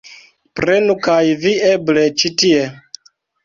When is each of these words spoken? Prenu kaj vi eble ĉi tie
Prenu 0.59 0.95
kaj 1.09 1.19
vi 1.45 1.53
eble 1.69 2.09
ĉi 2.23 2.35
tie 2.43 2.67